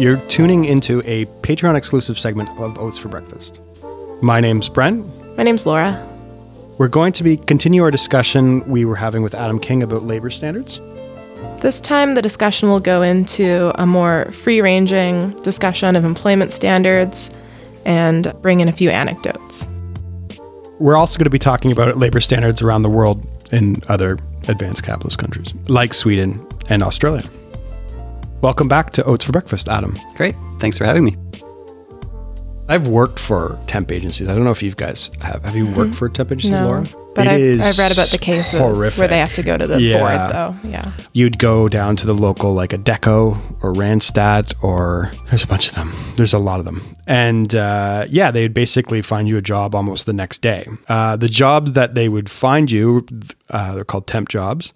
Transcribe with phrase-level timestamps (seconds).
[0.00, 3.60] You're tuning into a Patreon exclusive segment of Oats for Breakfast.
[4.22, 5.04] My name's Brent.
[5.36, 6.06] My name's Laura.
[6.78, 10.30] We're going to be continue our discussion we were having with Adam King about labor
[10.30, 10.80] standards.
[11.58, 17.30] This time, the discussion will go into a more free ranging discussion of employment standards
[17.84, 19.66] and bring in a few anecdotes.
[20.78, 24.84] We're also going to be talking about labor standards around the world in other advanced
[24.84, 27.28] capitalist countries, like Sweden and Australia.
[28.42, 29.98] Welcome back to Oats for Breakfast, Adam.
[30.16, 30.34] Great.
[30.58, 31.16] Thanks for having me.
[32.68, 34.28] I've worked for temp agencies.
[34.28, 35.44] I don't know if you guys have.
[35.44, 36.84] Have you worked for a temp agency, No, Laura?
[37.16, 38.96] but It I've, is I've read about the cases horrific.
[38.98, 39.98] where they have to go to the Yeah.
[39.98, 40.70] board, though.
[40.70, 40.92] Yeah.
[41.12, 45.74] You'd go down to the local, like Adecco or Randstad, or there's a bunch of
[45.74, 45.92] them.
[46.16, 46.80] There's a lot of them.
[47.08, 50.66] And uh, yeah, they'd basically find you a job almost the next day.
[50.88, 53.04] Uh, the jobs that they would find you,
[53.50, 54.72] uh, they're called temp jobs,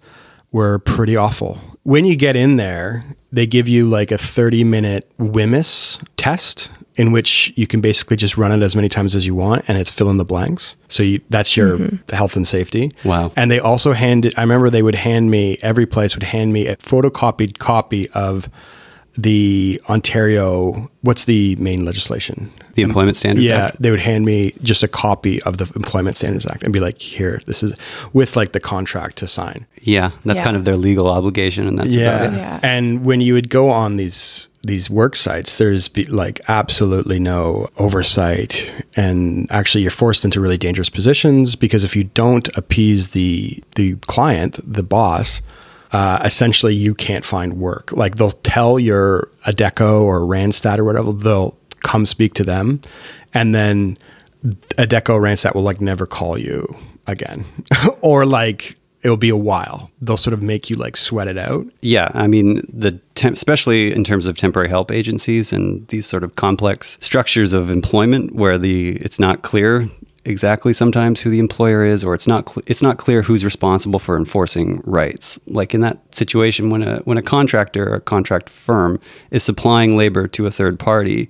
[0.55, 1.59] were pretty awful.
[1.83, 7.11] When you get in there, they give you like a 30 minute WHMIS test in
[7.11, 9.91] which you can basically just run it as many times as you want and it's
[9.91, 10.77] fill in the blanks.
[10.87, 12.15] So you, that's your mm-hmm.
[12.15, 12.93] health and safety.
[13.03, 13.33] Wow.
[13.35, 16.67] And they also handed, I remember they would hand me, every place would hand me
[16.67, 18.49] a photocopied copy of
[19.17, 22.51] the Ontario, what's the main legislation?
[22.73, 23.81] The Employment Standards Yeah, Act.
[23.81, 26.99] they would hand me just a copy of the Employment Standards Act and be like,
[27.01, 27.73] here, this is
[28.11, 29.65] with like the contract to sign.
[29.81, 30.43] Yeah, that's Yeah.
[30.43, 32.37] kind of their legal obligation, and that's about it.
[32.37, 32.59] Yeah.
[32.63, 37.69] And when you would go on these these work sites, there's be, like absolutely no
[37.77, 43.63] oversight, and actually you're forced into really dangerous positions because if you don't appease the
[43.75, 45.41] the client, the boss.
[45.95, 47.93] Uh, essentially, you can't find work.
[47.93, 52.81] Like they'll tell your Adecco or Randstad or whatever, they'll come speak to them,
[53.33, 53.97] and then
[54.43, 56.75] Adecco Randstad will like never call you
[57.07, 57.45] again,
[58.01, 59.89] or like it'll be a while.
[60.01, 61.65] They'll sort of make you like sweat it out.
[61.79, 66.25] Yeah, I mean, the temp, especially in terms of temporary help agencies and these sort
[66.25, 69.89] of complex structures of employment, where the it's not clear
[70.25, 73.99] exactly sometimes who the employer is, or it's not cl- it's not clear who's responsible
[73.99, 75.39] for enforcing rights.
[75.47, 78.99] Like in that situation, when a when a contractor or a contract firm
[79.31, 81.29] is supplying labor to a third party.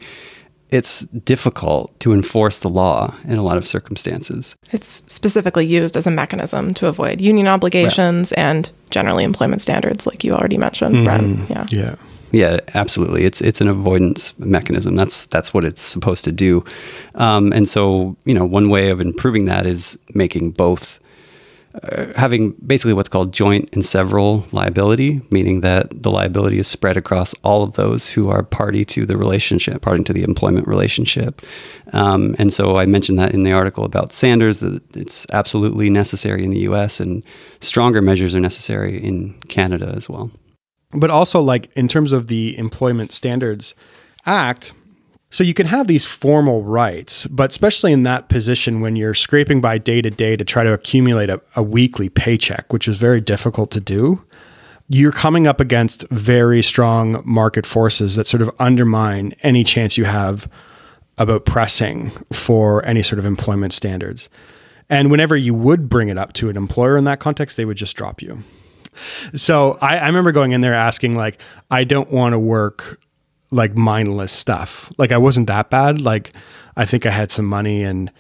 [0.72, 4.56] It's difficult to enforce the law in a lot of circumstances.
[4.72, 10.24] It's specifically used as a mechanism to avoid union obligations and generally employment standards, like
[10.24, 11.06] you already mentioned, mm-hmm.
[11.06, 11.50] Brent.
[11.52, 11.68] Yeah.
[11.70, 11.96] Yeah.
[12.32, 13.24] Yeah, absolutely.
[13.24, 14.96] It's it's an avoidance mechanism.
[14.96, 16.66] That's that's what it's supposed to do.
[17.16, 21.00] Um, and so, you know, one way of improving that is making both
[21.84, 26.96] uh, having basically what's called joint and several liability, meaning that the liability is spread
[26.96, 31.42] across all of those who are party to the relationship, party to the employment relationship.
[31.92, 36.44] Um, and so I mentioned that in the article about Sanders that it's absolutely necessary
[36.44, 37.00] in the U.S.
[37.00, 37.24] and
[37.60, 40.32] stronger measures are necessary in Canada as well.
[40.96, 43.76] But also, like in terms of the Employment Standards
[44.26, 44.74] Act,
[45.30, 49.60] so you can have these formal rights, but especially in that position when you're scraping
[49.60, 53.20] by day to day to try to accumulate a, a weekly paycheck, which is very
[53.20, 54.24] difficult to do,
[54.88, 60.06] you're coming up against very strong market forces that sort of undermine any chance you
[60.06, 60.50] have
[61.18, 64.30] about pressing for any sort of employment standards.
[64.90, 67.78] And whenever you would bring it up to an employer in that context, they would
[67.78, 68.44] just drop you.
[69.34, 71.40] So I, I remember going in there asking, like,
[71.72, 73.00] I don't want to work
[73.52, 74.92] like mindless stuff.
[74.98, 76.02] Like I wasn't that bad.
[76.02, 76.34] Like
[76.76, 78.12] I think I had some money and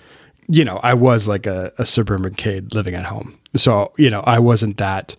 [0.48, 3.38] you know, I was like a, a suburban kid living at home.
[3.56, 5.16] So, you know, I wasn't that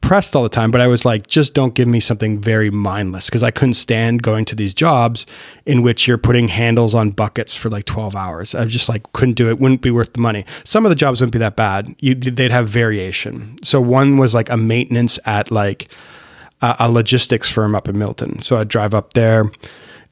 [0.00, 3.26] pressed all the time, but I was like, just don't give me something very mindless
[3.26, 5.26] because I couldn't stand going to these jobs
[5.66, 8.54] in which you're putting handles on buckets for like 12 hours.
[8.54, 9.58] I just like couldn't do it.
[9.60, 10.44] Wouldn't be worth the money.
[10.64, 11.94] Some of the jobs wouldn't be that bad.
[12.00, 13.56] You, they'd have variation.
[13.62, 15.88] So one was like a maintenance at like
[16.60, 18.42] a, a logistics firm up in Milton.
[18.42, 19.44] So I'd drive up there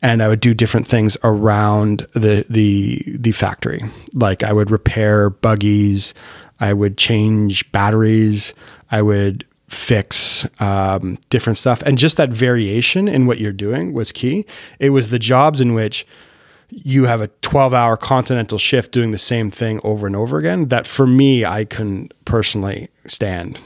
[0.00, 3.82] and I would do different things around the the the factory.
[4.14, 6.14] Like I would repair buggies,
[6.60, 8.54] I would change batteries,
[8.90, 14.12] I would fix um, different stuff, and just that variation in what you're doing was
[14.12, 14.46] key.
[14.78, 16.06] It was the jobs in which
[16.70, 20.66] you have a 12 hour continental shift doing the same thing over and over again
[20.66, 23.58] that for me I couldn't personally stand.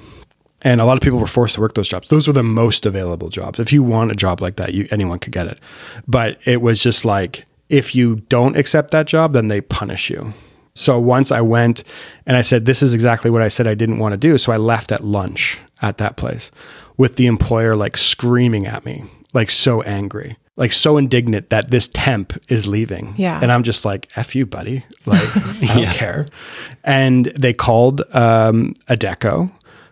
[0.65, 2.09] And a lot of people were forced to work those jobs.
[2.09, 3.59] Those were the most available jobs.
[3.59, 5.59] If you want a job like that, you anyone could get it.
[6.07, 10.35] But it was just like if you don't accept that job, then they punish you.
[10.75, 11.83] So once I went
[12.27, 14.39] and I said, This is exactly what I said I didn't want to do.
[14.39, 16.51] So I left at lunch at that place
[16.97, 21.89] with the employer like screaming at me, like so angry, like so indignant that this
[21.93, 23.15] temp is leaving.
[23.17, 23.39] Yeah.
[23.43, 24.85] And I'm just like, F you, buddy.
[25.07, 25.93] Like, I don't Yeah.
[25.93, 26.27] care.
[26.85, 29.51] And they called um, Adecco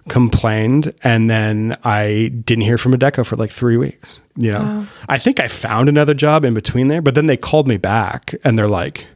[0.08, 4.20] complained, and then I didn't hear from Adecco for like three weeks.
[4.36, 7.68] You know, I think I found another job in between there, but then they called
[7.68, 9.06] me back and they're like,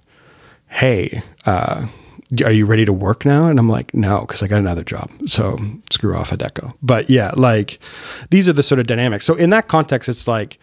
[0.68, 1.86] "Hey, uh,
[2.44, 5.10] are you ready to work now?" And I'm like, "No, because I got another job.
[5.26, 5.58] So
[5.90, 7.78] screw off Adecco." But yeah, like
[8.30, 9.24] these are the sort of dynamics.
[9.24, 10.58] So in that context, it's like.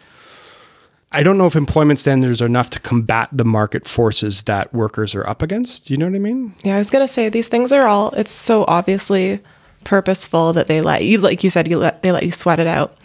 [1.14, 5.14] I don't know if employment standards are enough to combat the market forces that workers
[5.14, 5.84] are up against.
[5.84, 6.54] Do You know what I mean?
[6.64, 8.12] Yeah, I was gonna say these things are all.
[8.12, 9.40] It's so obviously
[9.84, 12.66] purposeful that they let you, like you said, you let they let you sweat it
[12.66, 12.96] out.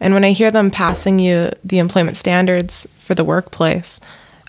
[0.00, 4.00] And when I hear them passing you the employment standards for the workplace,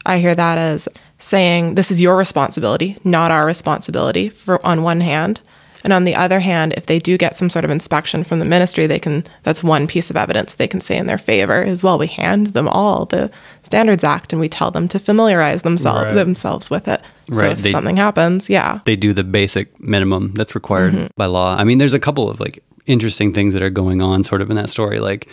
[0.06, 0.89] I hear that as
[1.24, 4.30] saying this is your responsibility, not our responsibility.
[4.30, 5.40] For on one hand,
[5.86, 8.46] and on the other hand, if they do get some sort of inspection from the
[8.46, 11.84] ministry, they can that's one piece of evidence they can say in their favor is
[11.84, 13.31] well, we hand them all the
[13.64, 16.14] Standards Act and we tell them to familiarize themselves Right.
[16.16, 17.02] themselves with it.
[17.31, 18.80] So Right, if they- something happens, yeah.
[18.86, 21.08] they do the basic minimum that's required mm-hmm.
[21.18, 21.56] by law.
[21.58, 24.50] I mean, there's a couple of like interesting things that are going on sort of
[24.50, 25.00] in that story.
[25.00, 25.28] Like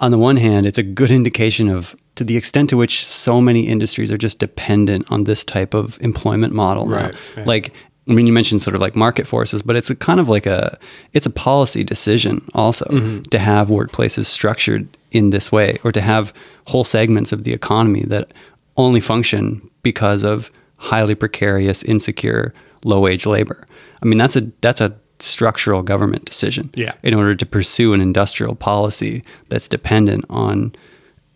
[0.00, 3.40] on the one hand, it's a good indication of to the extent to which so
[3.40, 7.06] many industries are just dependent on this type of employment model now.
[7.06, 7.44] Right, yeah.
[7.44, 7.72] Like
[8.08, 10.46] I mean, you mentioned sort of like market forces, but it's a kind of like
[10.46, 10.78] a
[11.12, 13.22] it's a policy decision also mm-hmm.
[13.22, 16.32] to have workplaces structured in this way, or to have
[16.66, 18.32] whole segments of the economy that
[18.76, 22.52] only function because of highly precarious, insecure,
[22.84, 23.66] low wage labor.
[24.02, 26.70] I mean, that's a that's a structural government decision.
[26.74, 26.92] Yeah.
[27.02, 30.72] In order to pursue an industrial policy that's dependent on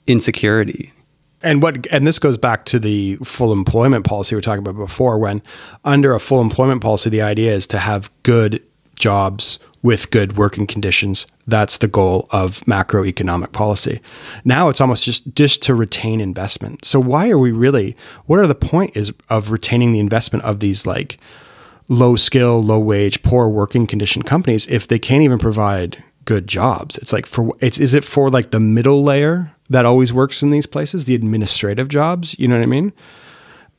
[0.07, 0.93] insecurity
[1.43, 4.77] and what and this goes back to the full employment policy we were talking about
[4.77, 5.43] before when
[5.85, 8.63] under a full employment policy the idea is to have good
[8.97, 14.01] jobs with good working conditions that's the goal of macroeconomic policy
[14.45, 18.47] now it's almost just just to retain investment so why are we really what are
[18.47, 21.19] the point is of retaining the investment of these like
[21.91, 26.97] low skill low wage poor working condition companies if they can't even provide good jobs.
[26.99, 30.51] It's like for it's is it for like the middle layer that always works in
[30.51, 32.39] these places the administrative jobs?
[32.39, 32.93] You know what i mean?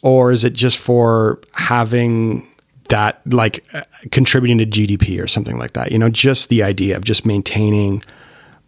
[0.03, 2.47] Or is it just for having
[2.89, 5.93] that like uh, contributing to gdp or something like that?
[5.93, 8.03] You know just the idea of just maintaining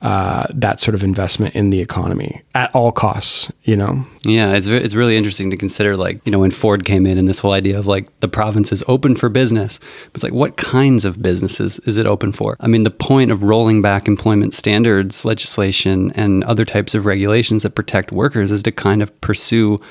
[0.03, 4.67] uh, that sort of investment in the economy at all costs you know Yeah, it's
[4.67, 7.51] it's really interesting to consider like, you know, when Ford came in and this whole
[7.51, 9.81] idea of like the province is open for business.
[10.13, 12.55] It's like what kinds of businesses is it open for?
[12.61, 17.63] I mean, the point of rolling back employment standards legislation and other types of regulations
[17.63, 19.81] that protect workers is to kind of pursue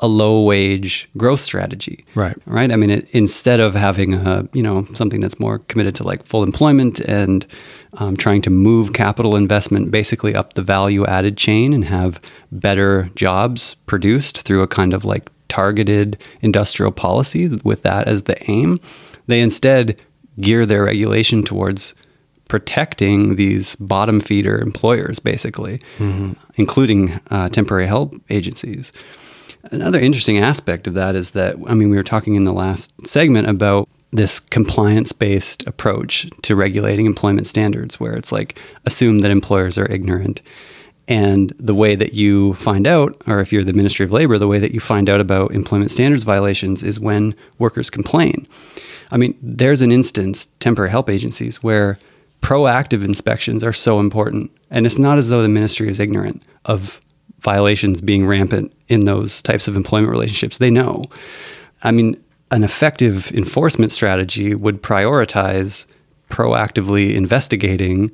[0.00, 2.04] a low wage growth strategy.
[2.14, 2.36] Right.
[2.46, 2.70] Right?
[2.70, 6.24] I mean, it, instead of having a, you know, something that's more committed to like
[6.24, 7.46] full employment and
[7.94, 12.20] um, trying to move capital investment basically up the value added chain and have
[12.52, 18.50] better jobs produced through a kind of like targeted industrial policy with that as the
[18.50, 18.78] aim,
[19.26, 20.00] they instead
[20.40, 21.94] gear their regulation towards
[22.48, 25.80] protecting these bottom feeder employers, basically,
[26.56, 28.92] including uh, temporary help agencies.
[29.64, 33.06] Another interesting aspect of that is that, I mean, we were talking in the last
[33.06, 39.30] segment about this compliance based approach to regulating employment standards, where it's like assume that
[39.30, 40.40] employers are ignorant.
[41.06, 44.46] And the way that you find out, or if you're the Ministry of Labor, the
[44.46, 48.46] way that you find out about employment standards violations is when workers complain.
[49.10, 51.98] I mean, there's an instance, temporary help agencies, where
[52.42, 54.50] proactive inspections are so important.
[54.70, 57.00] And it's not as though the ministry is ignorant of
[57.40, 60.58] violations being rampant in those types of employment relationships.
[60.58, 61.04] They know.
[61.82, 65.86] I mean, an effective enforcement strategy would prioritize
[66.30, 68.10] proactively investigating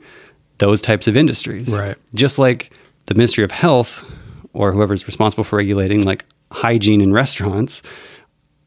[0.59, 1.69] those types of industries.
[1.69, 1.97] Right.
[2.15, 2.73] Just like
[3.07, 4.05] the Ministry of Health
[4.53, 7.83] or whoever's responsible for regulating like hygiene in restaurants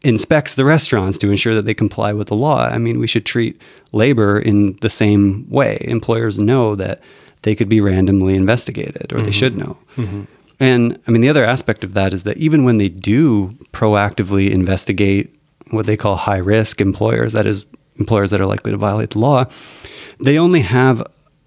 [0.03, 2.65] inspects the restaurants to ensure that they comply with the law.
[2.65, 3.61] I mean, we should treat
[3.93, 5.77] labor in the same way.
[5.81, 7.01] Employers know that
[7.41, 9.31] they could be randomly investigated or they mm-hmm.
[9.31, 9.77] should know.
[9.95, 10.23] Mm-hmm.
[10.59, 14.49] And I mean, the other aspect of that is that even when they do proactively
[14.49, 15.35] investigate
[15.69, 17.65] what they call high risk employers, that is,
[17.97, 19.45] employers that are likely to violate the law,
[20.23, 21.01] they only have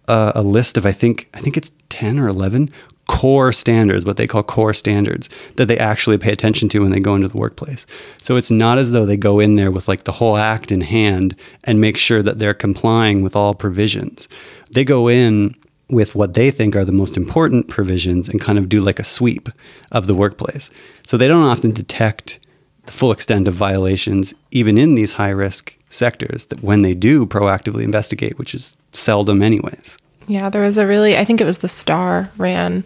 [0.06, 2.70] a, a list of, I think, I think it's 10 or 11
[3.10, 7.00] core standards, what they call core standards, that they actually pay attention to when they
[7.00, 7.84] go into the workplace.
[8.22, 10.82] So it's not as though they go in there with like the whole act in
[10.82, 14.28] hand and make sure that they're complying with all provisions.
[14.70, 15.56] They go in
[15.90, 19.04] with what they think are the most important provisions and kind of do like a
[19.04, 19.48] sweep
[19.90, 20.70] of the workplace.
[21.06, 22.38] So they don't often detect
[22.86, 27.26] the full extent of violations, even in these high risk sectors, that when they do
[27.26, 29.98] proactively investigate, which is seldom, anyways.
[30.28, 32.84] Yeah, there was a really, I think it was the Star ran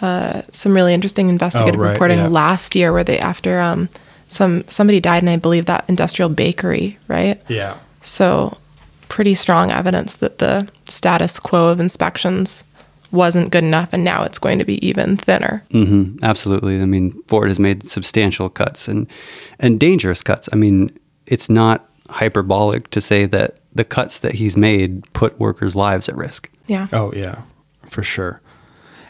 [0.00, 2.28] uh, some really interesting investigative Oh, right, reporting yeah.
[2.28, 3.88] last year where they, after um,
[4.28, 7.40] some somebody died, and I believe that industrial bakery, right?
[7.48, 8.56] yeah So
[9.08, 12.64] pretty strong evidence that the status quo of inspections
[13.10, 15.62] wasn't good enough and now it's going to be even thinner.
[15.70, 16.80] hmm absolutely.
[16.80, 19.06] I mean, Ford has made substantial cuts and
[19.58, 20.48] and dangerous cuts.
[20.52, 20.96] I mean,
[21.26, 26.16] it's not hyperbolic to say that the cuts that he's made put workers' lives at
[26.16, 26.50] risk.
[26.66, 26.88] Yeah.
[26.92, 27.42] Oh yeah,
[27.88, 28.40] for sure.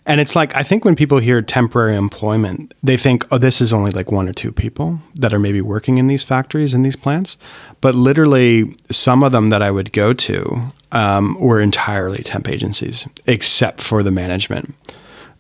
[0.09, 3.75] And it's like I think when people hear temporary employment, they think, "Oh, this is
[3.75, 6.97] only like one or two people that are maybe working in these factories in these
[6.97, 7.37] plants."
[7.83, 13.07] But literally, some of them that I would go to um, were entirely temp agencies,
[13.27, 14.75] except for the management.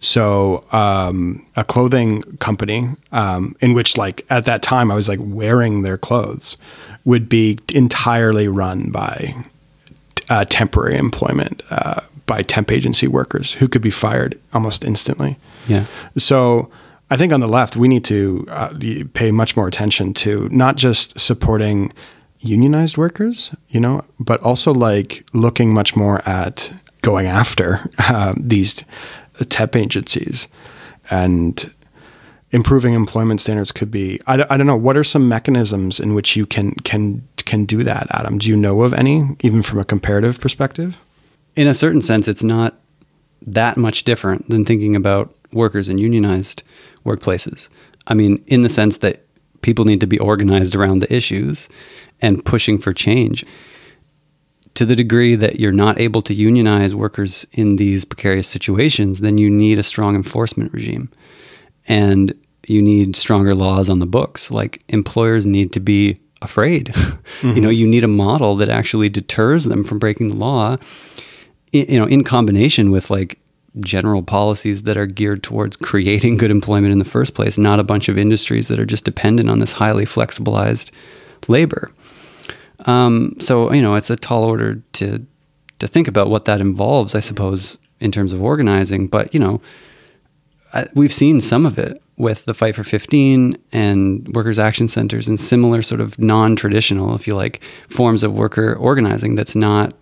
[0.00, 5.18] So, um, a clothing company um, in which, like at that time, I was like
[5.22, 6.58] wearing their clothes,
[7.06, 9.34] would be entirely run by
[10.28, 15.36] uh, temporary employment uh, by temp agency workers who could be fired almost instantly.
[15.66, 15.86] Yeah.
[16.16, 16.70] So
[17.10, 18.74] I think on the left, we need to uh,
[19.14, 21.92] pay much more attention to not just supporting
[22.40, 28.84] unionized workers, you know, but also like looking much more at going after uh, these
[29.48, 30.46] temp agencies
[31.10, 31.74] and
[32.50, 36.34] improving employment standards could be I, I don't know what are some mechanisms in which
[36.34, 39.84] you can can can do that adam do you know of any even from a
[39.84, 40.96] comparative perspective
[41.58, 42.78] In a certain sense, it's not
[43.42, 46.62] that much different than thinking about workers in unionized
[47.04, 47.68] workplaces.
[48.06, 49.26] I mean, in the sense that
[49.60, 51.68] people need to be organized around the issues
[52.20, 53.44] and pushing for change.
[54.74, 59.36] To the degree that you're not able to unionize workers in these precarious situations, then
[59.36, 61.10] you need a strong enforcement regime.
[61.88, 62.34] And
[62.68, 64.52] you need stronger laws on the books.
[64.52, 66.94] Like employers need to be afraid.
[67.42, 67.70] you know, mm-hmm.
[67.72, 70.76] you need a model that actually deters them from breaking the law
[71.72, 73.38] you know, in combination with like
[73.80, 77.84] general policies that are geared towards creating good employment in the first place, not a
[77.84, 80.90] bunch of industries that are just dependent on this highly flexibilized
[81.46, 81.92] labor.
[82.86, 85.24] Um, so you know, it's a tall order to
[85.78, 89.06] to think about what that involves, I suppose, in terms of organizing.
[89.06, 89.60] But you know,
[90.72, 95.28] I, we've seen some of it with the Fight for 15 and workers' action centers
[95.28, 99.94] and similar sort of non-traditional, if you like, forms of worker organizing that's not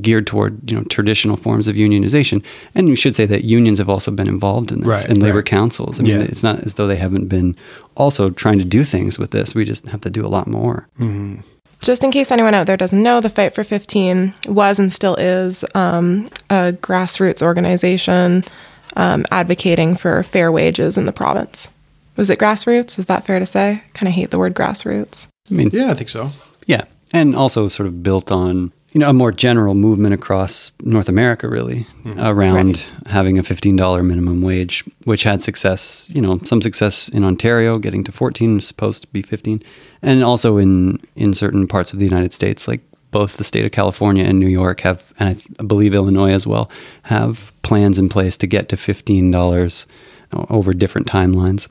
[0.00, 2.42] geared toward you know traditional forms of unionization.
[2.74, 5.38] And we should say that unions have also been involved in this Right, and labor
[5.38, 5.44] right.
[5.46, 5.98] councils.
[6.00, 6.26] I mean, Yeah.
[6.26, 7.54] it's not as though they haven't been
[7.96, 9.54] also trying to do things with this.
[9.54, 10.88] We just have to do a lot more.
[11.80, 15.16] Just in case anyone out there doesn't know, the Fight for 15 was and still
[15.16, 18.44] is um, a grassroots organization
[18.96, 21.70] um, advocating for fair wages in the province.
[22.16, 22.98] Was it grassroots?
[23.00, 23.82] Is that fair to say?
[23.94, 25.26] Kind of hate the word grassroots.
[25.50, 26.30] I mean, yeah i think so
[26.66, 31.08] Yeah, and also sort of built on you know a more general movement across North
[31.08, 32.20] America, really, mm-hmm.
[32.20, 32.92] around Right.
[33.08, 36.10] having a fifteen dollar minimum wage, which had success.
[36.14, 39.62] You know, some success in Ontario, getting to fourteen, was supposed to be fifteen,
[40.02, 42.80] and also in in certain parts of the United States, like
[43.10, 46.32] both the state of California and New York have, and I, th- I believe Illinois
[46.32, 46.70] as well,
[47.04, 49.86] have plans in place to get to fifteen dollars
[50.48, 51.68] over different timelines.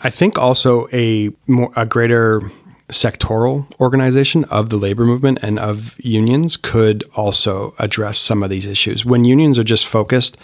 [0.00, 2.40] I think also a more a greater
[2.88, 8.66] sectoral organization of the labor movement and of unions could also address some of these
[8.66, 9.04] issues.
[9.04, 10.36] When unions are just focused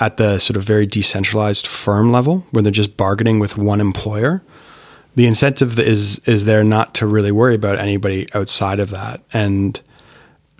[0.00, 4.42] at the sort of very decentralized firm level, where they're just bargaining with one employer,
[5.14, 9.20] the incentive is is there not to really worry about anybody outside of that.
[9.32, 9.80] And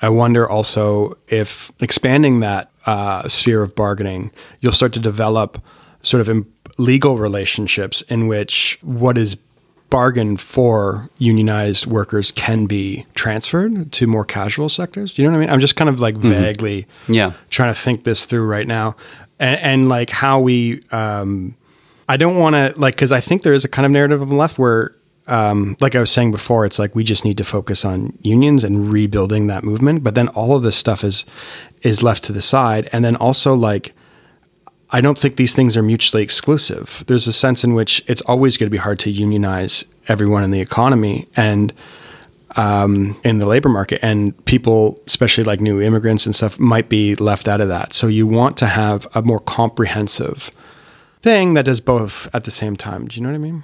[0.00, 4.30] I wonder also if expanding that uh, sphere of bargaining,
[4.60, 5.62] you'll start to develop
[6.02, 6.46] sort of
[6.78, 9.36] legal relationships in which what is
[9.92, 15.12] bargained for unionized workers can be transferred to more casual sectors.
[15.12, 15.50] Do you know what I mean?
[15.54, 17.32] I'm just kind of like vaguely Yeah.
[17.50, 18.96] trying to think this through right now,
[19.38, 20.82] and, and like how we.
[20.90, 21.54] Um,
[22.08, 24.28] I don't want to like because I think there is a kind of narrative on
[24.28, 24.94] the left where,
[25.28, 28.64] um, like I was saying before, it's like we just need to focus on unions
[28.64, 30.02] and rebuilding that movement.
[30.02, 31.24] But then all of this stuff is
[31.82, 33.94] is left to the side, and then also like
[34.92, 37.02] I don't think these things are mutually exclusive.
[37.06, 40.50] There's a sense in which it's always going to be hard to unionize everyone in
[40.50, 41.72] the economy and
[42.56, 47.14] um, in the labor market, and people, especially like new immigrants and stuff, might be
[47.14, 47.94] left out of that.
[47.94, 50.50] So you want to have a more comprehensive
[51.22, 53.08] thing that does both at the same time.
[53.08, 53.62] Do you know what I mean?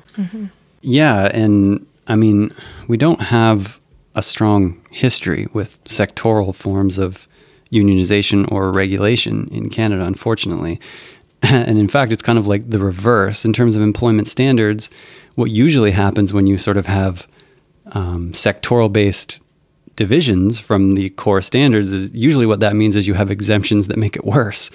[0.81, 2.55] Yeah, and I mean,
[2.87, 3.79] we don't have
[4.15, 7.29] a strong history with sectoral forms of
[7.71, 10.81] unionization or regulation in Canada, unfortunately.
[11.43, 14.91] And in fact, it's kind of like the reverse in terms of employment standards.
[15.37, 17.29] What usually happens when you sort of have
[17.93, 19.41] um, sectoral based
[19.99, 23.97] divisions from the core standards is usually what that means is you have exemptions that
[23.97, 24.71] make it worse.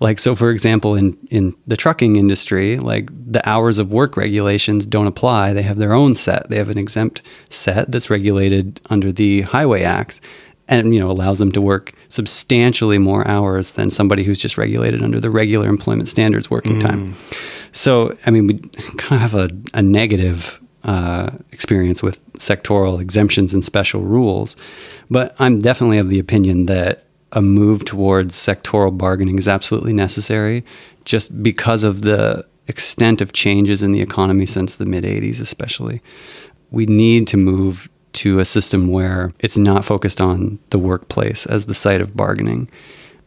[0.00, 4.86] Like so for example in in the trucking industry, like the hours of work regulations
[4.86, 5.52] don't apply.
[5.52, 6.48] They have their own set.
[6.48, 10.22] They have an exempt set that's regulated under the Highway Acts
[10.68, 15.02] and you know allows them to work substantially more hours than somebody who's just regulated
[15.02, 17.16] under the regular employment standards working time.
[17.72, 18.54] So I mean we
[18.98, 24.56] kind of have a, a negative uh, experience with sectoral exemptions and special rules,
[25.10, 30.64] but I'm definitely of the opinion that a move towards sectoral bargaining is absolutely necessary,
[31.04, 36.02] just because of the extent of changes in the economy since the mid 80s, especially.
[36.70, 41.66] We need to move to a system where it's not focused on the workplace as
[41.66, 42.70] the site of bargaining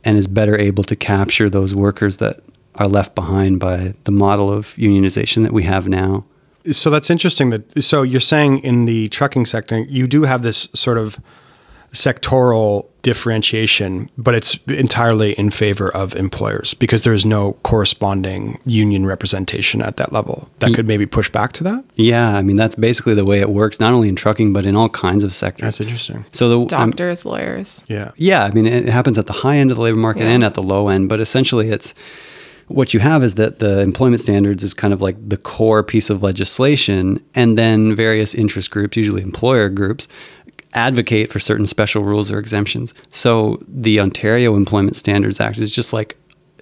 [0.04, 2.42] and is better able to capture those workers that
[2.75, 6.25] are left behind by the model of unionization that we have now.
[6.72, 10.68] So that's interesting that so you're saying in the trucking sector you do have this
[10.74, 11.20] sort of
[11.95, 19.05] sectoral differentiation, but it's entirely in favor of employers because there is no corresponding union
[19.05, 20.49] representation at that level.
[20.59, 21.83] That could maybe push back to that.
[21.95, 24.75] Yeah, I mean that's basically the way it works, not only in trucking but in
[24.75, 25.65] all kinds of sectors.
[25.65, 26.25] That's interesting.
[26.31, 27.85] So the um, Doctors, lawyers.
[27.87, 28.11] Yeah.
[28.17, 30.31] yeah, I mean it happens at the high end of the labor market Yeah.
[30.31, 31.93] and at the low end, but essentially it's
[32.67, 36.09] what you have is that the employment standards is kind of like the core piece
[36.09, 40.07] of legislation, and then various interest groups, usually employer groups,
[40.75, 42.94] advocate for certain special rules or exemptions.
[43.10, 46.17] So the Ontario Employment Standards Act is just like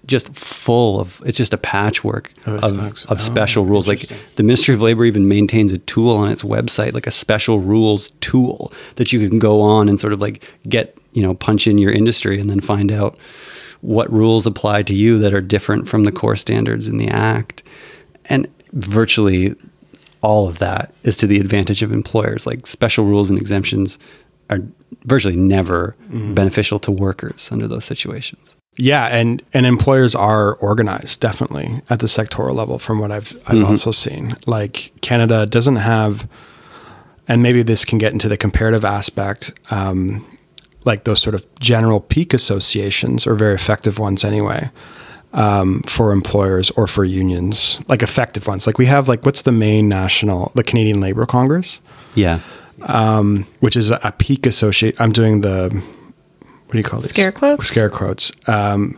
[0.05, 3.87] just full of it's just a patchwork Oh, of, of Oh, special rules.
[3.87, 7.59] Like the ministry of labor even maintains a tool on its website like a special
[7.59, 11.67] rules tool that you can go on and sort of like get you know punch
[11.67, 13.17] in your industry and then find out
[13.81, 17.63] what rules apply to you that are different from the core standards in the act.
[18.25, 19.55] And virtually
[20.23, 23.99] all of that is to the advantage of employers like special rules and exemptions
[24.49, 24.59] are
[25.05, 26.33] virtually never Mm-hmm.
[26.33, 32.07] beneficial to workers under those situations Yeah, and and employers are organized definitely at the
[32.07, 34.35] sectoral level from what I've I've also seen.
[34.47, 36.27] Like Canada doesn't have
[37.27, 40.25] and maybe this can get into the comparative aspect um,
[40.85, 44.69] like those sort of general peak associations are very effective ones anyway
[45.33, 49.51] um, for employers or for unions like effective ones like we have like what's the
[49.51, 51.79] main national the canadian labor congress
[52.15, 52.39] yeah
[52.83, 54.99] um, which is a peak associate.
[54.99, 55.69] I'm doing the
[56.41, 57.09] what do you call these?
[57.09, 57.67] Scare quotes?
[57.67, 58.31] Scare quotes.
[58.47, 58.97] Um,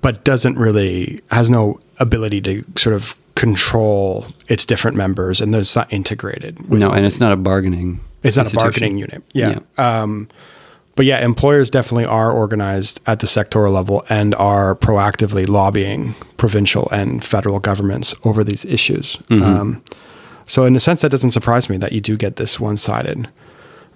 [0.00, 5.76] but doesn't really has no ability to sort of control its different members, and it's
[5.76, 6.68] not integrated.
[6.68, 9.22] no and it's not a bargaining it's not a bargaining unit.
[9.32, 9.60] Yeah.
[9.78, 10.28] Um,
[10.94, 16.88] but yeah, employers definitely are organized at the sectoral level and are proactively lobbying provincial
[16.90, 19.18] and federal governments over these issues.
[19.30, 19.82] Um,
[20.46, 23.28] so, in a sense, that doesn't surprise me that you do get this one sided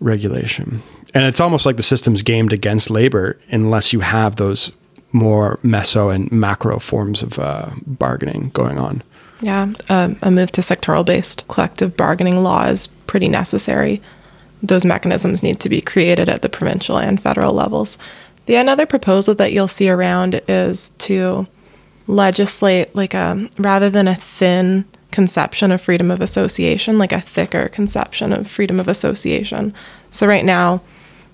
[0.01, 0.83] regulation.
[1.15, 4.73] And it's almost like the system's gamed against labor unless you have those
[5.13, 9.03] more meso and macro forms of uh, bargaining going on.
[9.41, 14.01] Yeah, um, a move to sectoral based collective bargaining law is pretty necessary.
[14.63, 17.99] Those mechanisms need to be created at the provincial and federal levels.
[18.47, 21.47] The another proposal that you'll see around is to
[22.07, 27.69] legislate like a rather than a thin conception of freedom of association, like a thicker
[27.69, 29.75] conception of freedom of association.
[30.11, 30.83] So right now,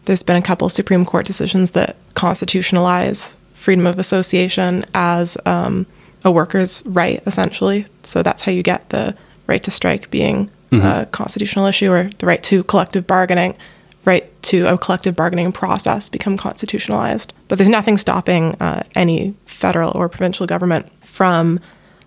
[0.05, 5.87] there's been a couple Supreme Court decisions that constitutionalize freedom of association as um,
[6.25, 7.87] a worker's right, essentially.
[8.03, 12.27] So that's how you get the right to strike being a constitutional issue, or the
[12.27, 13.57] right to collective bargaining,
[14.05, 17.33] right to a collective bargaining process become constitutionalized.
[17.49, 21.61] But there's nothing stopping uh, any federal or provincial government from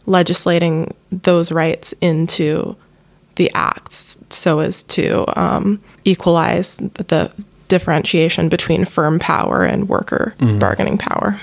[0.06, 2.76] legislating those rights into
[3.36, 7.32] the acts so as to um, equalize the
[7.68, 11.40] differentiation between firm power and worker bargaining power.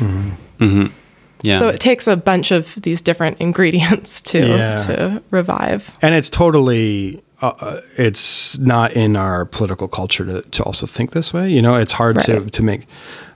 [1.42, 4.76] Yeah So it takes a bunch of these different ingredients to Yeah.
[4.86, 5.82] to revive.
[6.02, 11.10] and it's totally uh, uh, it's not in our political culture to, to also think
[11.10, 12.52] this way you know it's hard to, Right.
[12.52, 12.86] to make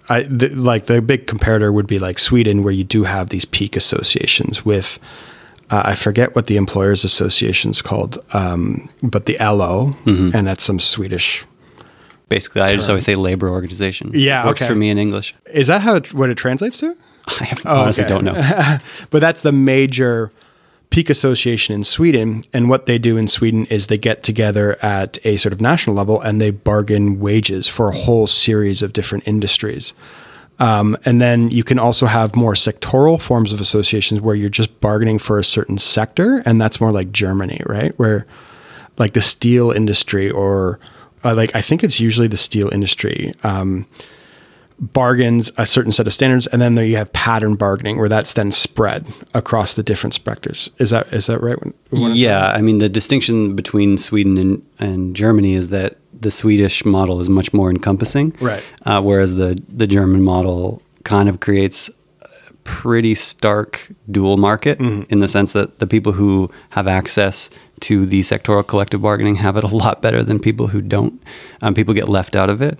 [0.08, 3.44] I, the, like the big comparator would be like Sweden, where you do have these
[3.44, 5.00] peak associations with,
[5.70, 10.78] uh, I forget what the employers association's called, um, but the LO, and that's some
[10.78, 11.44] Swedish.
[12.28, 14.68] basically i just always say labor organization Yeah, works okay.
[14.72, 16.94] for me in english Is that how it, what it translates to?
[17.40, 18.12] i have, Oh, honestly okay.
[18.12, 18.34] don't know
[19.10, 20.30] but that's the major
[20.88, 22.44] peak association in Sweden.
[22.52, 25.96] And what they do in Sweden is they get together at a sort of national
[25.96, 29.92] level and they bargain wages for a whole series of different industries.
[30.60, 34.80] Um, and then you can also have more sectoral forms of associations where you're just
[34.80, 36.40] bargaining for a certain sector.
[36.46, 37.92] And that's more like Germany, right?
[37.98, 38.24] Where
[38.96, 40.78] like the steel industry or
[41.24, 43.34] uh, like I think it's usually the steel industry.
[43.42, 43.86] Um,
[44.78, 48.34] bargains a certain set of standards and then there you have pattern bargaining where that's
[48.34, 50.70] then spread across the different specters.
[50.78, 51.58] Is that is that right?
[51.90, 57.20] Yeah i mean the distinction between sweden and, and germany is that the swedish model
[57.20, 58.62] is much more encompassing right.
[58.84, 61.88] uh, whereas the the german model kind of creates
[62.22, 65.10] a pretty stark dual market mm-hmm.
[65.10, 67.48] in the sense that the people who have access
[67.80, 71.22] to the sectoral collective bargaining have it a lot better than people who don't.
[71.60, 72.78] Um, people get left out of it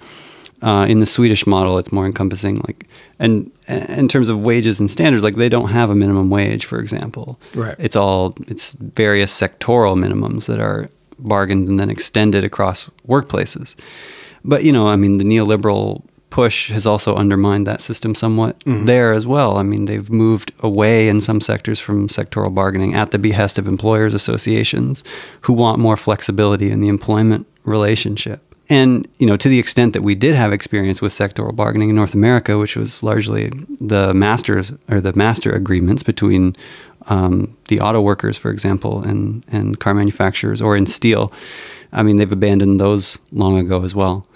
[0.62, 2.56] uh, in the Swedish model, it's more encompassing.
[2.66, 2.86] Like,
[3.18, 6.64] and, and in terms of wages and standards, like they don't have a minimum wage,
[6.64, 7.38] for example.
[7.54, 7.76] Right.
[7.78, 10.88] It's all it's various sectoral minimums that are
[11.18, 13.74] bargained and then extended across workplaces.
[14.44, 18.86] But you know, I mean, the neoliberal push has also undermined that system somewhat mm-hmm.
[18.86, 19.56] there as well.
[19.56, 23.66] I mean, they've moved away in some sectors from sectoral bargaining at the behest of
[23.66, 25.04] employers associations
[25.42, 28.45] who want more flexibility in the employment relationship.
[28.68, 31.96] And you know, to the extent that we did have experience with sectoral bargaining in
[31.96, 33.50] North America, which was largely
[33.80, 36.56] the masters or the master agreements between
[37.06, 41.32] um, the auto workers, for example, and and car manufacturers, or in steel,
[41.92, 44.26] I mean, they've abandoned those long ago as well.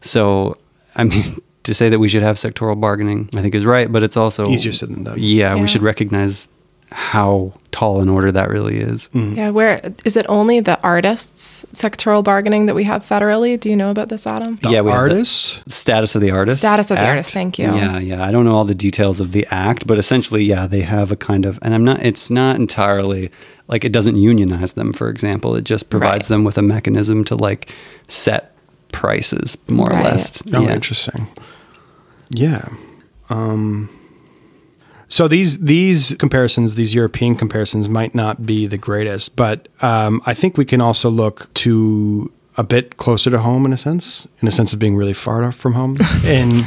[0.00, 0.56] So,
[0.94, 4.02] I mean, to say that we should have sectoral bargaining, I think is right, but
[4.02, 5.18] it's also easier said than done.
[5.18, 5.60] Yeah, yeah.
[5.60, 6.48] we should recognize
[6.90, 9.08] how tall an order that really is.
[9.14, 9.36] Mm.
[9.36, 13.58] Yeah, where is it only the artists sectoral bargaining that we have federally?
[13.58, 14.56] Do you know about this, Adam?
[14.56, 16.60] The yeah, we artists status of the artist.
[16.60, 17.04] Status of act.
[17.04, 17.30] the artist.
[17.32, 17.66] Thank you.
[17.66, 18.24] Yeah, yeah.
[18.24, 21.16] I don't know all the details of the act, but essentially, yeah, they have a
[21.16, 22.02] kind of, and I'm not.
[22.04, 23.30] It's not entirely
[23.68, 24.92] like it doesn't unionize them.
[24.92, 26.36] For example, it just provides right.
[26.36, 27.74] them with a mechanism to like
[28.08, 28.54] set
[28.92, 30.00] prices more right.
[30.00, 30.42] or less.
[30.52, 30.72] Oh, yeah.
[30.72, 31.28] interesting.
[32.30, 32.68] Yeah.
[33.30, 33.90] Um,
[35.08, 40.34] so these these comparisons, these European comparisons, might not be the greatest, but um, I
[40.34, 44.48] think we can also look to a bit closer to home in a sense, in
[44.48, 46.64] a sense of being really far off from home in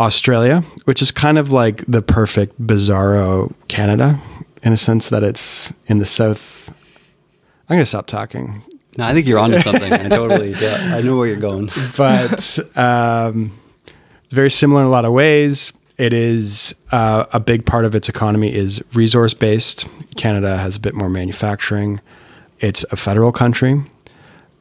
[0.00, 4.18] Australia, which is kind of like the perfect bizarro Canada,
[4.62, 6.72] in a sense that it's in the south.
[7.68, 8.62] I'm gonna stop talking.
[8.96, 9.92] No, I think you're onto something.
[9.92, 11.70] I totally, yeah, I know where you're going.
[11.98, 13.58] But um,
[14.24, 15.72] it's very similar in a lot of ways.
[15.98, 19.86] It is uh, a big part of its economy is resource based.
[20.16, 22.00] Canada has a bit more manufacturing.
[22.60, 23.82] It's a federal country.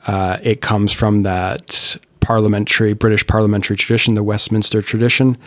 [0.08, 5.38] Uh, it comes from that parliamentary British parliamentary tradition, the Westminster tradition.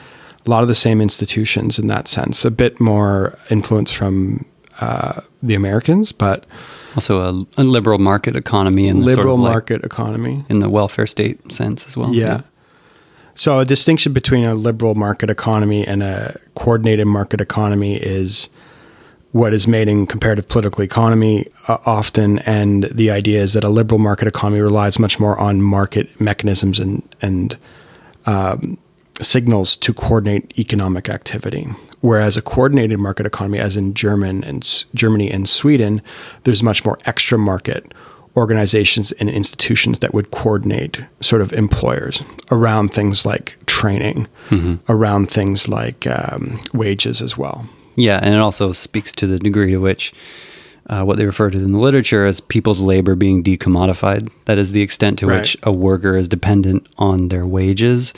[0.47, 2.45] A lot of the same institutions in that sense.
[2.45, 4.45] A bit more influence from
[4.81, 6.47] uh, the Americans, but
[6.95, 11.07] also a, a, liberal market economy and liberal sort of market economy in the welfare
[11.07, 12.15] state sense as well.
[12.15, 12.27] yeah.
[12.27, 12.41] yeah.
[13.39, 18.49] So, a distinction between a liberal market economy and a coordinated market economy is
[19.31, 23.69] what is made in comparative political economy uh, often, and the idea is that a
[23.69, 27.57] liberal market economy relies much more on market mechanisms and and
[28.27, 28.77] um,
[29.23, 31.69] signals to coordinate economic activity.
[32.01, 36.03] Whereas a coordinated market economy, as in German and Germany and Sweden,
[36.43, 37.95] there's much more extra market
[38.39, 42.23] organizations and institutions that would coordinate sort of employers
[42.53, 44.77] around things like training, mm-hmm.
[44.91, 47.69] around things like um, wages as well.
[47.97, 50.15] Yeah, and it also speaks to the degree to which
[50.87, 54.31] uh, what they refer to in the literature as people's labor being decommodified.
[54.45, 55.41] That is the extent to right.
[55.41, 58.15] which a worker is dependent on their wages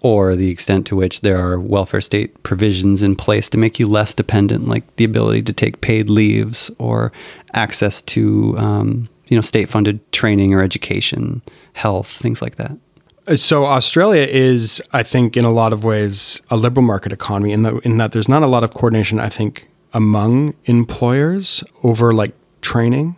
[0.00, 3.86] or the extent to which there are welfare state provisions in place to make you
[3.86, 7.12] less dependent, like the ability to take paid leaves or
[7.54, 11.40] access to um, you know state funded training or education,
[11.72, 12.76] health, things like that.
[13.26, 17.52] Uh, so Australia is, I think, in a lot of ways, a liberal market economy
[17.52, 19.18] in that in that there's not a lot of coordination.
[19.18, 23.16] I think among employers over like training,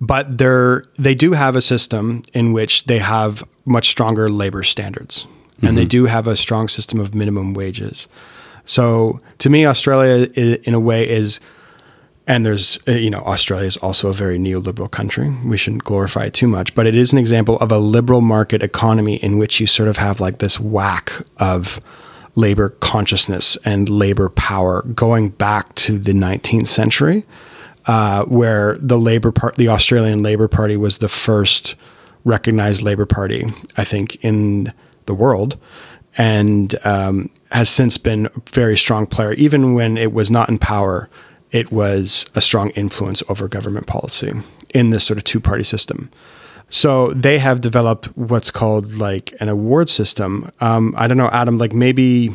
[0.00, 5.26] but they're they do have a system in which they have much stronger labor standards,
[5.26, 5.66] mm-hmm.
[5.66, 5.88] and they mm-hmm.
[5.88, 8.08] do have a strong system of minimum wages.
[8.64, 10.30] So to me, Australia,
[10.64, 11.40] in a way, is
[12.26, 15.30] and there's, uh, you know, Australia is also a very neoliberal country.
[15.44, 18.62] We shouldn't glorify it too much, but it is an example of a liberal market
[18.62, 21.80] economy in which you sort of have like this whack of
[22.34, 27.24] labor consciousness and labor power going back to the 19th century,
[27.86, 31.76] uh, where the labor part, the Australian Labor Party was the first
[32.24, 34.72] recognized labor party, I think, in
[35.06, 35.56] the world,
[36.18, 40.58] and um, has since been a very strong player, even when it was not in
[40.58, 41.08] power
[41.50, 44.32] it was a strong influence over government policy
[44.70, 46.10] in this sort of two party system.
[46.68, 50.50] So they have developed what's called like an award system.
[50.60, 52.34] Um, I don't know, Adam, like maybe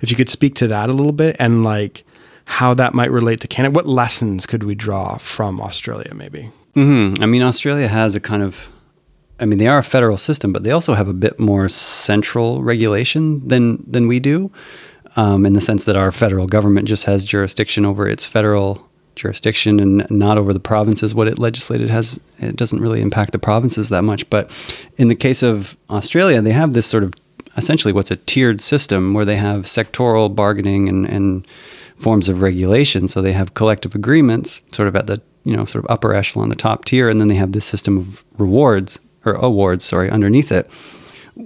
[0.00, 2.04] if you could speak to that a little bit and like
[2.44, 3.72] how that might relate to Canada.
[3.72, 6.50] What lessons could we draw from Australia, maybe?
[6.74, 7.22] Mm-hmm.
[7.22, 8.68] I mean, Australia has a kind of
[9.40, 12.62] I mean, they are a federal system, but they also have a bit more central
[12.62, 14.50] regulation than than we do,
[15.16, 19.80] um, in the sense that our federal government just has jurisdiction over its federal jurisdiction
[19.80, 21.14] and not over the provinces.
[21.14, 24.28] What it legislated has it doesn't really impact the provinces that much.
[24.30, 24.50] But
[24.96, 27.14] in the case of Australia, they have this sort of
[27.56, 31.46] essentially what's a tiered system where they have sectoral bargaining and, and
[31.96, 33.08] forms of regulation.
[33.08, 36.48] So they have collective agreements, sort of at the you know sort of upper echelon,
[36.48, 40.50] the top tier, and then they have this system of rewards or awards, sorry, underneath
[40.50, 40.70] it,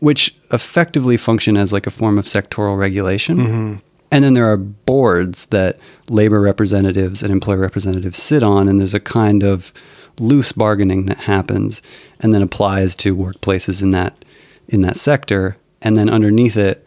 [0.00, 3.36] which effectively function as like a form of sectoral regulation.
[3.38, 3.74] Mm-hmm.
[4.10, 5.78] And then there are boards that
[6.08, 9.72] labor representatives and employer representatives sit on, and there's a kind of
[10.20, 11.82] loose bargaining that happens
[12.20, 14.24] and then applies to workplaces in that
[14.68, 15.56] in that sector.
[15.82, 16.86] And then underneath it,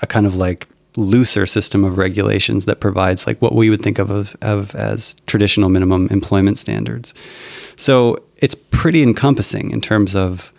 [0.00, 3.98] a kind of like looser system of regulations that provides like what we would think
[3.98, 7.14] of as, of as traditional minimum employment standards.
[7.76, 10.52] So it's pretty encompassing in terms of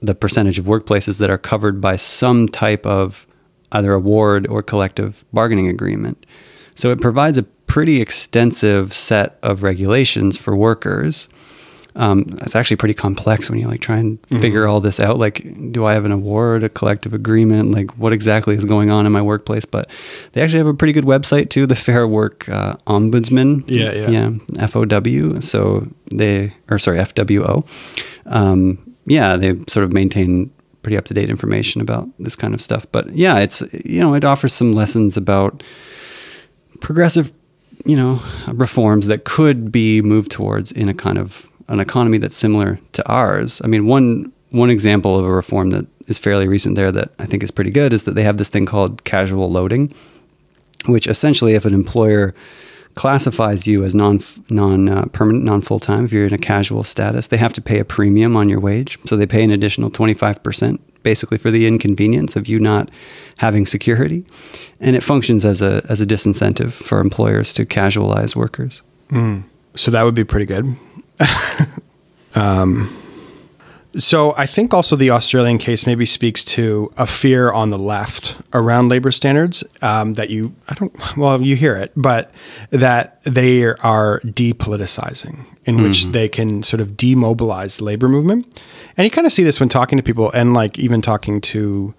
[0.00, 3.26] the percentage of workplaces that are covered by some type of
[3.72, 6.26] either award or collective bargaining agreement.
[6.74, 11.28] So it provides a pretty extensive set of regulations for workers.
[11.96, 15.16] Um, it's actually pretty complex when you like try and figure all this out.
[15.16, 17.70] Like, do I have an award, a collective agreement?
[17.70, 19.64] Like, what exactly is going on in my workplace?
[19.64, 19.88] But
[20.32, 23.64] they actually have a pretty good website too, the Fair Work uh, Ombudsman.
[23.66, 24.30] Yeah, yeah.
[24.58, 25.40] yeah, FOW.
[25.40, 27.66] So they, or sorry, FWO.
[28.26, 30.50] Um, yeah, they sort of maintain
[30.82, 32.86] pretty up to date information about this kind of stuff.
[32.92, 35.62] But yeah, it's you know it offers some lessons about
[36.80, 37.32] progressive,
[37.84, 42.36] you know, reforms that could be moved towards in a kind of an economy that's
[42.36, 43.60] similar to ours.
[43.64, 47.26] I mean, one one example of a reform that is fairly recent there that I
[47.26, 49.92] think is pretty good is that they have this thing called casual loading,
[50.86, 52.34] which essentially, if an employer
[52.96, 56.82] classifies you as non non uh, permanent, non full time, if you're in a casual
[56.82, 58.98] status, they have to pay a premium on your wage.
[59.06, 62.90] So they pay an additional twenty five percent, basically for the inconvenience of you not
[63.38, 64.24] having security,
[64.80, 68.82] and it functions as a as a disincentive for employers to casualize workers.
[69.76, 70.76] So that would be pretty good.
[72.34, 72.90] um,
[73.98, 78.36] so I think also the Australian case maybe speaks to a fear on the left
[78.52, 82.32] around labor standards um, that you I don't well you hear it, but
[82.70, 88.62] that they are depoliticizing in which they can sort of demobilize the labor movement,
[88.96, 91.94] and you kind of see this when talking to people and like even talking to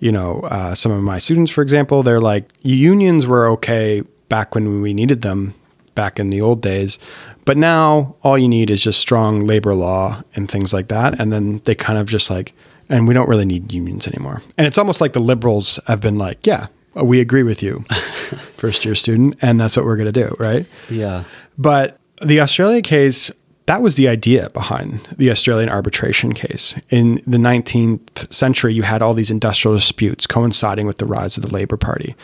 [0.00, 4.54] you know, uh, some of my students, for example, they're like, unions were okay back
[4.54, 5.54] when we needed them
[5.94, 6.98] back in the old days.
[7.44, 11.18] But now all you need is just strong labor law and things like that.
[11.20, 12.52] And then they kind of just like,
[12.88, 14.42] and we don't really need unions anymore.
[14.58, 17.84] And it's almost like the liberals have been like, yeah, we agree with you,
[18.56, 19.36] first year student.
[19.40, 20.36] And that's what we're going to do.
[20.38, 20.66] Right.
[20.88, 21.24] Yeah.
[21.56, 23.30] But the Australia case,
[23.66, 26.74] that was the idea behind the Australian arbitration case.
[26.90, 31.44] In the 19th century, you had all these industrial disputes coinciding with the rise of
[31.44, 32.16] the Labor Party.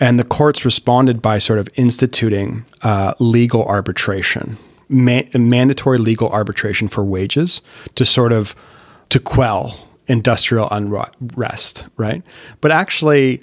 [0.00, 4.56] And the courts responded by sort of instituting uh, legal arbitration,
[4.88, 7.62] ma- mandatory legal arbitration for wages
[7.96, 8.54] to sort of
[9.08, 12.22] to quell industrial unrest, right?
[12.60, 13.42] But actually,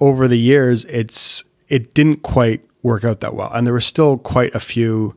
[0.00, 4.18] over the years, it's it didn't quite work out that well, and there were still
[4.18, 5.14] quite a few.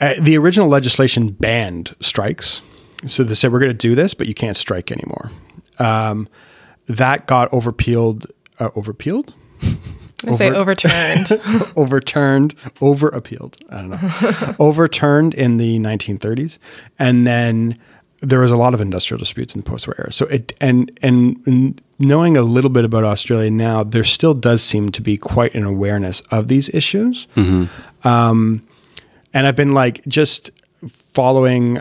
[0.00, 2.60] Uh, the original legislation banned strikes,
[3.06, 5.30] so they said we're going to do this, but you can't strike anymore.
[5.78, 6.28] Um,
[6.86, 8.26] that got overpeeled,
[8.58, 9.32] uh, overpeeled,
[10.26, 11.40] I say overturned.
[11.76, 13.56] overturned, over appealed.
[13.70, 14.54] I don't know.
[14.58, 16.58] overturned in the 1930s,
[16.98, 17.78] and then
[18.20, 20.12] there was a lot of industrial disputes in the post-war era.
[20.12, 24.90] So it and and knowing a little bit about Australia now, there still does seem
[24.90, 27.26] to be quite an awareness of these issues.
[28.04, 28.66] Um,
[29.34, 30.50] and I've been like just
[30.88, 31.74] following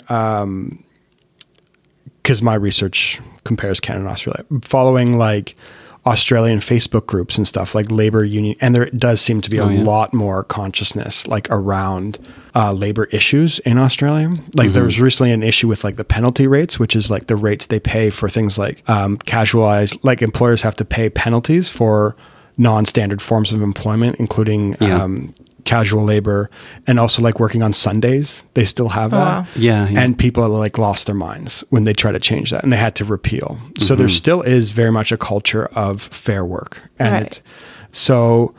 [2.21, 5.55] because my research compares Canada and Australia, following like
[6.05, 9.65] Australian Facebook groups and stuff like labor union, and there does seem to be a
[9.65, 12.17] lot more consciousness like around
[12.55, 14.33] uh, labor issues in Australia.
[14.55, 17.35] Like there was recently an issue with like the penalty rates, which is like the
[17.35, 22.15] rates they pay for things like um, casualized, like employers have to pay penalties for
[22.57, 25.03] non-standard forms of employment, including Yeah.
[25.03, 25.33] um,
[25.65, 26.49] casual labor
[26.87, 28.43] and also like working on Sundays.
[28.53, 29.17] They still have that.
[29.17, 29.47] wow.
[29.55, 30.01] Yeah, yeah.
[30.01, 32.95] And people like lost their minds when they try to change that and they had
[32.95, 33.59] to repeal.
[33.77, 34.15] So there mm-hmm.
[34.15, 36.81] still is very much a culture of fair work.
[36.99, 37.25] And Right.
[37.25, 37.43] it's
[37.91, 38.53] so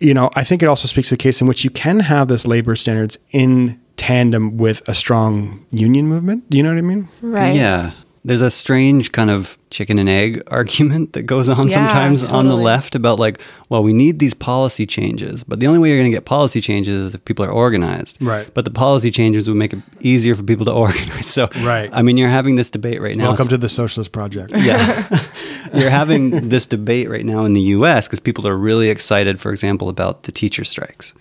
[0.00, 2.28] you know, I think it also speaks to the case in which you can have
[2.28, 6.48] this labor standards in tandem with a strong union movement.
[6.48, 7.08] Do you know what I mean?
[7.20, 7.54] right.
[7.54, 7.92] Yeah.
[8.22, 12.48] There's a strange kind of chicken and egg argument that goes on Yeah, sometimes on
[12.48, 15.96] the left about like, well, we need these policy changes, but the only way you're
[15.98, 18.18] going to get policy changes is if people are organized.
[18.20, 18.52] Right.
[18.52, 21.26] But the policy changes would make it easier for people to organize.
[21.26, 21.88] So, Right.
[21.92, 23.28] I mean, you're having this debate right now.
[23.28, 24.52] Welcome to the Socialist Project.
[24.54, 25.26] yeah.
[25.72, 29.52] You're having this debate right now in the US because people are really excited, for
[29.52, 31.14] example, about the teacher strikes.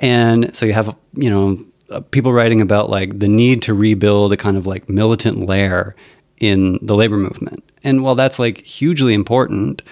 [0.00, 4.32] And so you have, you know, Uh, people writing about like the need to rebuild
[4.32, 5.94] a kind of like militant lair
[6.38, 7.62] in the labor movement.
[7.84, 9.82] And while that's like hugely important,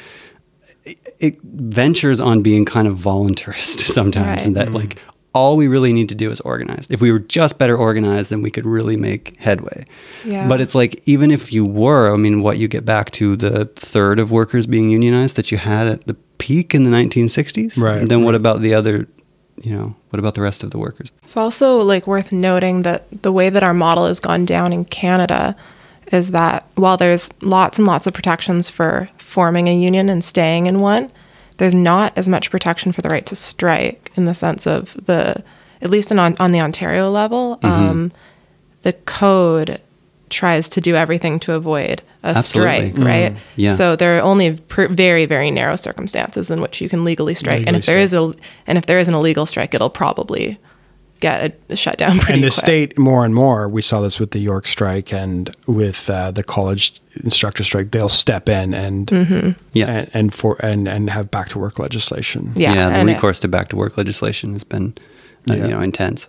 [0.84, 4.46] it, it ventures on being kind of voluntarist sometimes, Right.
[4.46, 4.76] and that mm-hmm.
[4.76, 4.98] like
[5.34, 6.86] all we really need to do is organize.
[6.90, 9.84] If we were just better organized, then we could really make headway.
[10.24, 10.48] Yeah.
[10.48, 13.66] But it's like even if you were, I mean, what you get back to the
[13.76, 17.80] third of workers being unionized that you had at the peak in the 1960s.
[17.80, 19.06] Right, then what about the other?
[19.62, 21.10] You know, what about the rest of the workers?
[21.22, 24.84] It's also like worth noting that the way that our model has gone down in
[24.84, 25.56] Canada
[26.12, 30.66] is that while there's lots and lots of protections for forming a union and staying
[30.66, 31.10] in one,
[31.58, 35.42] there's not as much protection for the right to strike in the sense of the,
[35.82, 38.12] at least in on, on the Ontario level, um,
[38.82, 39.80] the code
[40.30, 42.90] tries to do everything to avoid a Absolutely.
[42.90, 43.36] strike, right?
[43.56, 43.74] Yeah.
[43.74, 47.66] So there are only pr- very, very narrow circumstances in which you can legally strike,
[47.66, 48.34] and Legally if there is a
[48.66, 50.58] and if there is an illegal strike, it'll probably
[51.20, 52.64] get a, shut down pretty and the quick.
[52.64, 56.44] state more and more we saw this with the york strike and with uh, the
[56.44, 59.10] college instructor strike they'll step in and
[59.72, 59.86] Yeah.
[59.88, 63.14] and, and for and and have back to work legislation Yeah, yeah the and it-
[63.14, 64.94] recourse to back to work legislation has been,
[65.50, 65.64] uh, Yeah.
[65.64, 66.28] you know, intense.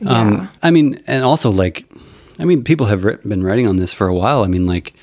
[0.00, 0.10] Yeah.
[0.18, 1.84] Um, I mean, and also like,
[2.40, 4.42] I mean, people have writ- been writing on this for a while.
[4.42, 4.94] I mean, like,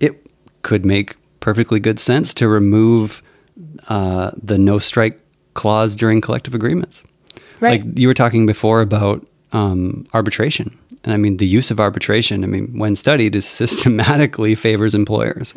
[0.00, 0.26] it
[0.62, 3.22] could make perfectly good sense to remove
[3.88, 5.20] uh, the no strike
[5.54, 7.02] clause during collective agreements.
[7.60, 7.84] Right.
[7.84, 10.76] Like you were talking before about um, arbitration.
[11.04, 15.54] And I mean, the use of arbitration, I mean, when studied, is systematically favors employers.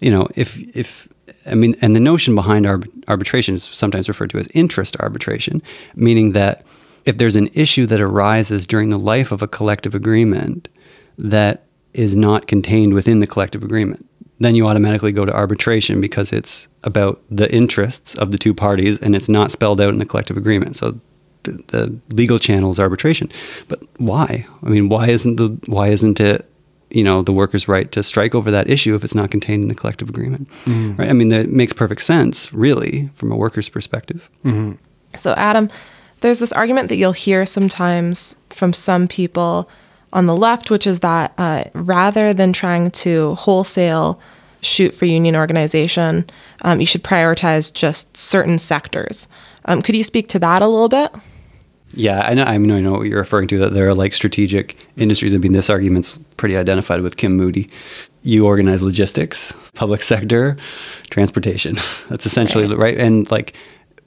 [0.00, 1.08] You know, if, if,
[1.46, 5.62] I mean, and the notion behind arb- arbitration is sometimes referred to as interest arbitration,
[5.94, 6.64] meaning that
[7.08, 10.68] if there's an issue that arises during the life of a collective agreement
[11.16, 14.04] that is not contained within the collective agreement,
[14.40, 18.98] then you automatically go to arbitration because it's about the interests of the two parties
[18.98, 20.76] and it's not spelled out in the collective agreement.
[20.76, 21.00] So
[21.44, 23.32] the, the legal channel is arbitration.
[23.68, 24.46] But why?
[24.62, 26.44] I mean, why isn't the why isn't it
[26.90, 29.68] you know the workers' right to strike over that issue if it's not contained in
[29.68, 30.50] the collective agreement?
[30.66, 30.96] Mm-hmm.
[30.96, 31.08] Right?
[31.08, 34.28] I mean, that makes perfect sense, really, from a worker's perspective.
[34.44, 34.72] Mm-hmm.
[35.16, 35.70] So, Adam,
[36.20, 39.68] there's this argument that you'll hear sometimes from some people
[40.12, 44.20] on the left, which is that uh, rather than trying to wholesale
[44.62, 46.28] shoot for union organization,
[46.62, 49.28] um, you should prioritize just certain sectors.
[49.66, 51.14] Um, could you speak to that a little bit?
[51.92, 52.44] Yeah, I know.
[52.44, 53.58] I mean, I know what you're referring to.
[53.58, 55.34] That there are like strategic industries.
[55.34, 57.70] I mean, this argument's pretty identified with Kim Moody.
[58.22, 60.56] You organize logistics, public sector,
[61.10, 61.78] transportation.
[62.08, 62.78] That's essentially Right.
[62.78, 62.98] right.
[62.98, 63.54] And like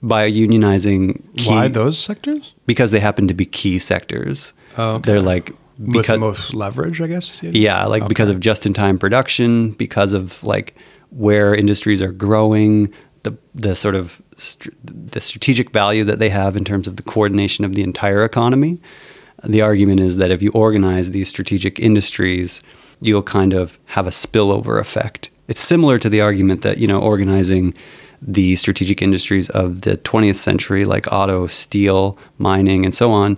[0.02, 4.52] by unionizing, key, why those sectors Because they happen to be key sectors.
[4.76, 5.12] Oh, okay.
[5.12, 9.72] They're like with because the most leverage i guess yeah, like because of just-in-time production,
[9.72, 10.76] because of like
[11.10, 16.56] where industries are growing, the the sort of str- the strategic value that they have
[16.56, 18.80] in terms of the coordination of the entire economy.
[19.44, 22.62] The argument is that if you organize these strategic industries,
[23.00, 25.30] you'll kind of have a spillover effect.
[25.48, 27.74] It's similar to the argument that you know organizing
[28.22, 33.36] the strategic industries of the 20th century, like auto, steel, mining, and so on,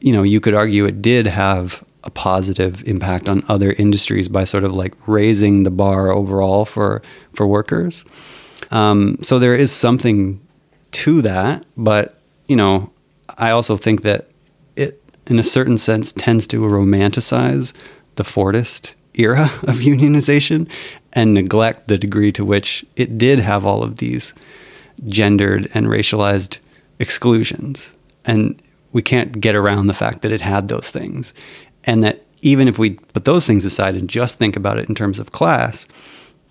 [0.00, 4.44] you know, you could argue it did have a positive impact on other industries by
[4.44, 8.04] sort of like raising the bar overall for for workers.
[8.70, 10.40] Um, so there is something
[10.92, 12.18] to that, but
[12.48, 12.90] you know,
[13.38, 14.30] I also think that
[14.76, 17.72] it, in a certain sense, tends to romanticize
[18.16, 20.68] the Fordist era of unionization
[21.12, 24.32] and neglect the degree to which it did have all of these
[25.06, 26.58] gendered and racialized
[26.98, 27.92] exclusions.
[28.24, 28.60] And
[28.92, 31.34] we can't get around the fact that it had those things.
[31.84, 34.94] And that even if we put those things aside and just think about it in
[34.94, 35.86] terms of class,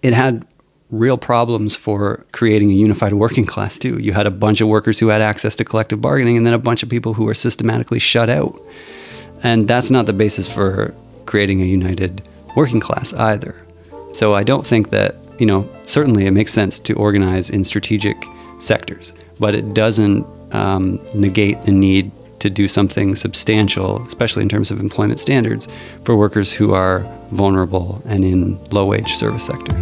[0.01, 0.45] it had
[0.89, 3.97] real problems for creating a unified working class too.
[3.99, 6.59] You had a bunch of workers who had access to collective bargaining and then a
[6.59, 8.59] bunch of people who were systematically shut out.
[9.41, 10.93] And that's not the basis for
[11.25, 12.21] creating a united
[12.55, 13.55] working class either.
[14.13, 18.17] So I don't think that, you know, certainly it makes sense to organize in strategic
[18.59, 24.71] sectors, but it doesn't um, negate the need to do something substantial, especially in terms
[24.71, 25.67] of employment standards,
[26.03, 29.77] for workers who are vulnerable and in low wage service sector.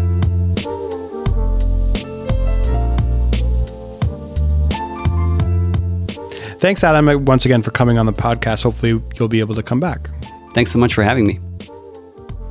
[6.60, 9.80] thanks adam once again for coming on the podcast hopefully you'll be able to come
[9.80, 10.10] back
[10.54, 11.40] Thanks so much for having me.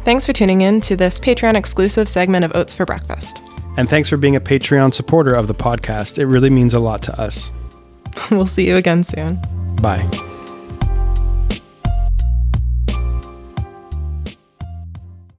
[0.05, 3.43] Thanks for tuning in to this Patreon exclusive segment of Oats for Breakfast.
[3.77, 6.19] And thanks for being a Patreon supporter of the podcast.
[6.19, 7.53] It really means a lot to us.
[8.31, 9.41] we'll see you again soon.
[9.81, 10.09] Bye.